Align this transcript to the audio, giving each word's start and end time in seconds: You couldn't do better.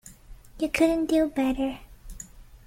You 0.57 0.67
couldn't 0.67 1.11
do 1.11 1.27
better. 1.29 1.77